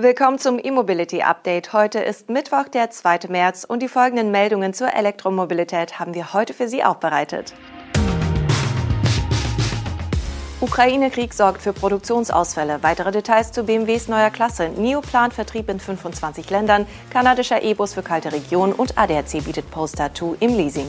[0.00, 1.72] Willkommen zum E-Mobility Update.
[1.72, 3.18] Heute ist Mittwoch, der 2.
[3.30, 7.52] März und die folgenden Meldungen zur Elektromobilität haben wir heute für Sie aufbereitet.
[10.60, 12.78] Ukraine-Krieg sorgt für Produktionsausfälle.
[12.84, 14.68] Weitere Details zu BMWs neuer Klasse.
[14.68, 16.86] NIO plant Vertrieb in 25 Ländern.
[17.10, 20.86] Kanadischer E-Bus für kalte Regionen und ADAC bietet Polestar 2 im Leasing.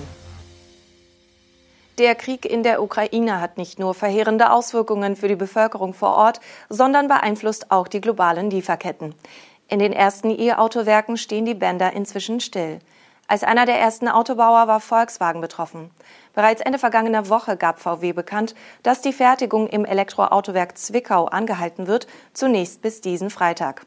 [2.00, 6.40] Der Krieg in der Ukraine hat nicht nur verheerende Auswirkungen für die Bevölkerung vor Ort,
[6.70, 9.14] sondern beeinflusst auch die globalen Lieferketten.
[9.68, 12.80] In den ersten E-Autowerken stehen die Bänder inzwischen still.
[13.28, 15.92] Als einer der ersten Autobauer war Volkswagen betroffen.
[16.34, 22.08] Bereits Ende vergangener Woche gab VW bekannt, dass die Fertigung im Elektroautowerk Zwickau angehalten wird,
[22.32, 23.86] zunächst bis diesen Freitag.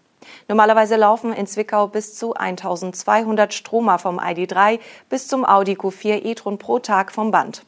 [0.49, 6.59] Normalerweise laufen in Zwickau bis zu 1200 Stromer vom ID3 bis zum Audi Q4 e-tron
[6.59, 7.65] pro Tag vom Band.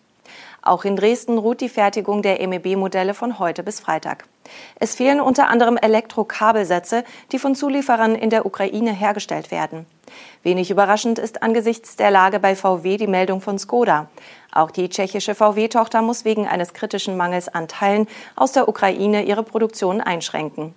[0.65, 4.25] Auch in Dresden ruht die Fertigung der MEB-Modelle von heute bis Freitag.
[4.81, 9.85] Es fehlen unter anderem Elektrokabelsätze, die von Zulieferern in der Ukraine hergestellt werden.
[10.43, 14.09] Wenig überraschend ist angesichts der Lage bei VW die Meldung von Skoda.
[14.53, 19.43] Auch die tschechische VW-Tochter muss wegen eines kritischen Mangels an Teilen aus der Ukraine ihre
[19.43, 20.75] Produktion einschränken.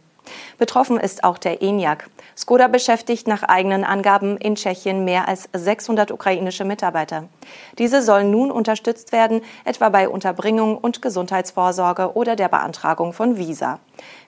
[0.57, 2.09] Betroffen ist auch der ENIAC.
[2.35, 7.29] Skoda beschäftigt nach eigenen Angaben in Tschechien mehr als 600 ukrainische Mitarbeiter.
[7.77, 13.79] Diese sollen nun unterstützt werden, etwa bei Unterbringung und Gesundheitsvorsorge oder der Beantragung von Visa.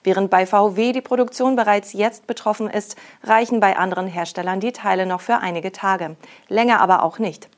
[0.02, 5.06] Während bei VW die Produktion bereits jetzt betroffen ist, reichen bei anderen Herstellern die Teile
[5.06, 6.16] noch für einige Tage.
[6.48, 7.48] Länger aber auch nicht.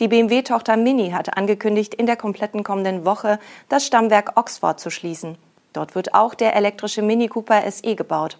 [0.00, 5.36] Die BMW-Tochter Mini hat angekündigt, in der kompletten kommenden Woche das Stammwerk Oxford zu schließen.
[5.72, 8.38] Dort wird auch der elektrische Mini Cooper SE gebaut.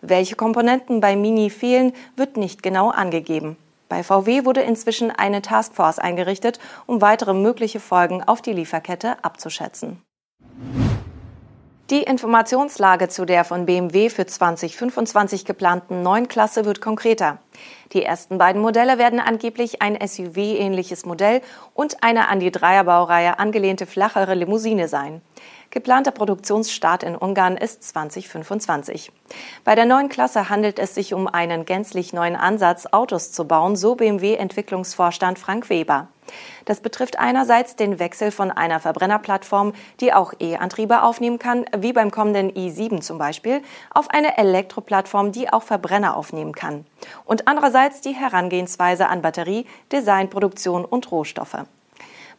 [0.00, 3.56] Welche Komponenten bei Mini fehlen, wird nicht genau angegeben.
[3.88, 10.02] Bei VW wurde inzwischen eine Taskforce eingerichtet, um weitere mögliche Folgen auf die Lieferkette abzuschätzen.
[11.92, 17.36] Die Informationslage zu der von BMW für 2025 geplanten neuen Klasse wird konkreter.
[17.92, 21.42] Die ersten beiden Modelle werden angeblich ein SUV-ähnliches Modell
[21.74, 25.20] und eine an die Dreierbaureihe angelehnte flachere Limousine sein.
[25.68, 29.12] Geplanter Produktionsstart in Ungarn ist 2025.
[29.62, 33.76] Bei der neuen Klasse handelt es sich um einen gänzlich neuen Ansatz, Autos zu bauen,
[33.76, 36.08] so BMW-Entwicklungsvorstand Frank Weber.
[36.64, 42.10] Das betrifft einerseits den Wechsel von einer Verbrennerplattform, die auch E-Antriebe aufnehmen kann, wie beim
[42.10, 43.62] kommenden i7 zum Beispiel,
[43.92, 46.86] auf eine Elektroplattform, die auch Verbrenner aufnehmen kann.
[47.24, 51.64] Und andererseits die Herangehensweise an Batterie, Design, Produktion und Rohstoffe.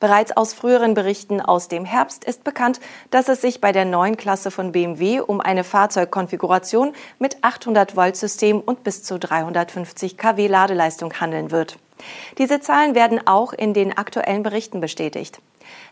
[0.03, 4.17] Bereits aus früheren Berichten aus dem Herbst ist bekannt, dass es sich bei der neuen
[4.17, 10.47] Klasse von BMW um eine Fahrzeugkonfiguration mit 800 Volt System und bis zu 350 kW
[10.47, 11.77] Ladeleistung handeln wird.
[12.37, 15.39] Diese Zahlen werden auch in den aktuellen Berichten bestätigt.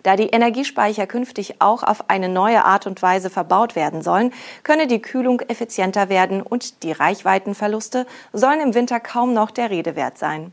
[0.04, 4.88] Da die Energiespeicher künftig auch auf eine neue Art und Weise verbaut werden sollen, könne
[4.88, 10.18] die Kühlung effizienter werden und die Reichweitenverluste sollen im Winter kaum noch der Rede wert
[10.18, 10.52] sein.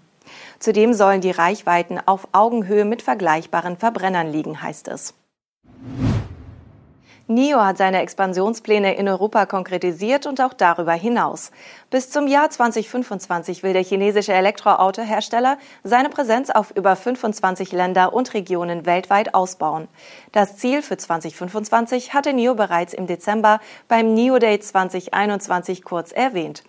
[0.59, 5.15] Zudem sollen die Reichweiten auf Augenhöhe mit vergleichbaren Verbrennern liegen, heißt es.
[7.31, 11.51] NIO hat seine Expansionspläne in Europa konkretisiert und auch darüber hinaus.
[11.91, 18.33] Bis zum Jahr 2025 will der chinesische Elektroautohersteller seine Präsenz auf über 25 Länder und
[18.33, 19.89] Regionen weltweit ausbauen.
[20.33, 26.65] Das Ziel für 2025 hatte NIO bereits im Dezember beim NIO Day 2021 kurz erwähnt.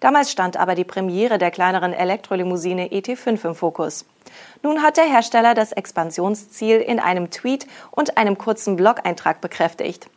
[0.00, 4.04] Damals stand aber die Premiere der kleineren Elektrolimousine ET5 im Fokus.
[4.62, 10.08] Nun hat der Hersteller das Expansionsziel in einem Tweet und einem kurzen Blog-Eintrag bekräftigt.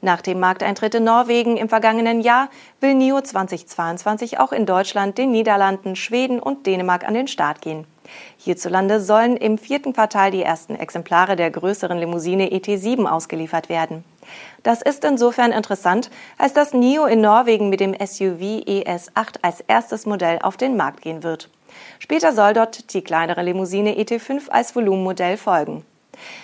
[0.00, 2.48] Nach dem Markteintritt in Norwegen im vergangenen Jahr
[2.80, 7.86] will NIO 2022 auch in Deutschland, den Niederlanden, Schweden und Dänemark an den Start gehen.
[8.38, 14.04] Hierzulande sollen im vierten Quartal die ersten Exemplare der größeren Limousine ET7 ausgeliefert werden.
[14.62, 20.04] Das ist insofern interessant, als dass NIO in Norwegen mit dem SUV ES8 als erstes
[20.04, 21.48] Modell auf den Markt gehen wird.
[21.98, 25.84] Später soll dort die kleinere Limousine ET5 als Volumenmodell folgen.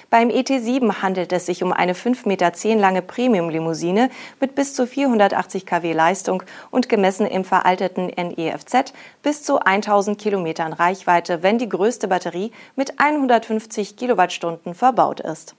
[0.08, 4.08] Beim ET7 handelt es sich um eine 5,10 Meter lange Premium-Limousine
[4.40, 10.72] mit bis zu 480 kW Leistung und gemessen im veralteten NEFZ bis zu 1000 Kilometern
[10.72, 15.54] Reichweite, wenn die größte Batterie mit 150 Kilowattstunden verbaut ist.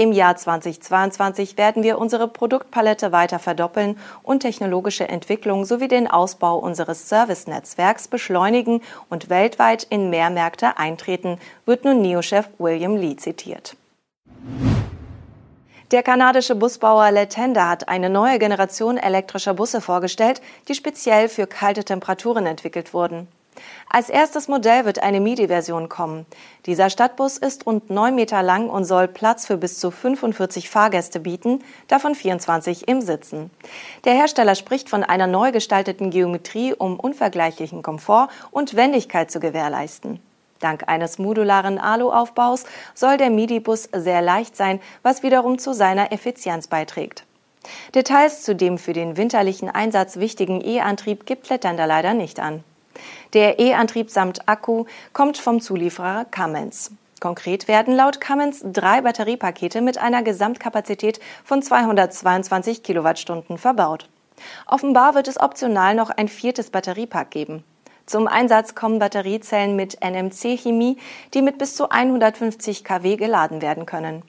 [0.00, 6.56] Im Jahr 2022 werden wir unsere Produktpalette weiter verdoppeln und technologische Entwicklung sowie den Ausbau
[6.58, 8.80] unseres Service-Netzwerks beschleunigen
[9.10, 13.74] und weltweit in mehr Märkte eintreten, wird nun NIO-Chef William Lee zitiert.
[15.90, 21.82] Der kanadische Busbauer Letenda hat eine neue Generation elektrischer Busse vorgestellt, die speziell für kalte
[21.82, 23.26] Temperaturen entwickelt wurden.
[23.88, 26.26] Als erstes Modell wird eine MIDI-Version kommen.
[26.66, 31.20] Dieser Stadtbus ist rund 9 Meter lang und soll Platz für bis zu 45 Fahrgäste
[31.20, 33.50] bieten, davon 24 im Sitzen.
[34.04, 40.20] Der Hersteller spricht von einer neu gestalteten Geometrie, um unvergleichlichen Komfort und Wendigkeit zu gewährleisten.
[40.60, 42.64] Dank eines modularen Alu-Aufbaus
[42.94, 47.24] soll der MIDI-Bus sehr leicht sein, was wiederum zu seiner Effizienz beiträgt.
[47.94, 52.64] Details zu dem für den winterlichen Einsatz wichtigen E-Antrieb gibt Blättern da leider nicht an.
[53.34, 56.90] Der E-Antrieb samt Akku kommt vom Zulieferer Cummins.
[57.20, 64.08] Konkret werden laut Cummins drei Batteriepakete mit einer Gesamtkapazität von 222 Kilowattstunden verbaut.
[64.66, 67.64] Offenbar wird es optional noch ein viertes Batteriepack geben.
[68.06, 70.96] Zum Einsatz kommen Batteriezellen mit NMC-Chemie,
[71.34, 74.22] die mit bis zu 150 kW geladen werden können.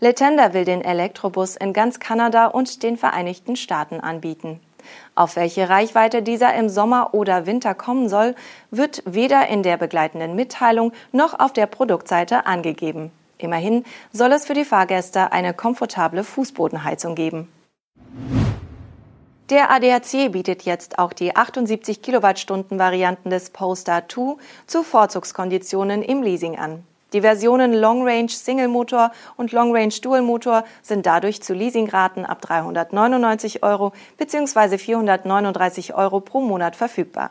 [0.00, 4.60] Letender will den Elektrobus in ganz Kanada und den Vereinigten Staaten anbieten.
[5.14, 8.34] Auf welche Reichweite dieser im Sommer oder Winter kommen soll,
[8.70, 13.10] wird weder in der begleitenden Mitteilung noch auf der Produktseite angegeben.
[13.38, 17.48] Immerhin soll es für die Fahrgäste eine komfortable Fußbodenheizung geben.
[19.50, 26.22] Der ADAC bietet jetzt auch die 78 Kilowattstunden Varianten des Polestar 2 zu Vorzugskonditionen im
[26.22, 26.82] Leasing an.
[27.14, 32.26] Die Versionen Long Range Single Motor und Long Range Dual Motor sind dadurch zu Leasingraten
[32.26, 34.78] ab 399 Euro bzw.
[34.78, 37.30] 439 Euro pro Monat verfügbar.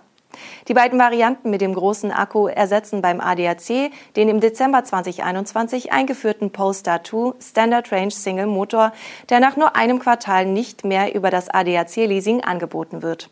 [0.70, 6.52] Die beiden Varianten mit dem großen Akku ersetzen beim ADAC den im Dezember 2021 eingeführten
[6.52, 8.94] Polestar 2 Standard Range Single Motor,
[9.30, 13.30] der nach nur einem Quartal nicht mehr über das ADAC Leasing angeboten wird.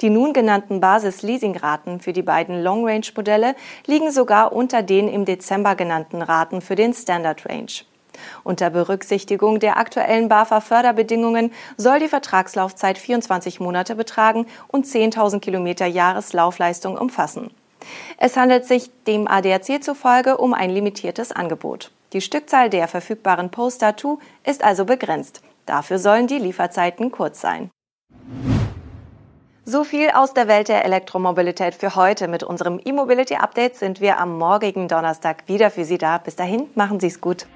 [0.00, 3.54] Die nun genannten Basis-Leasing-Raten für die beiden Long-Range-Modelle
[3.86, 7.72] liegen sogar unter den im Dezember genannten Raten für den Standard Range.
[8.44, 16.96] Unter Berücksichtigung der aktuellen BAFA-Förderbedingungen soll die Vertragslaufzeit 24 Monate betragen und 10.000 Kilometer Jahreslaufleistung
[16.96, 17.50] umfassen.
[18.16, 21.90] Es handelt sich dem ADAC zufolge um ein limitiertes Angebot.
[22.12, 25.42] Die Stückzahl der verfügbaren Poster 2 ist also begrenzt.
[25.66, 27.70] Dafür sollen die Lieferzeiten kurz sein.
[29.66, 32.28] So viel aus der Welt der Elektromobilität für heute.
[32.28, 36.18] Mit unserem E-Mobility Update sind wir am morgigen Donnerstag wieder für Sie da.
[36.18, 37.46] Bis dahin, machen Sie es gut.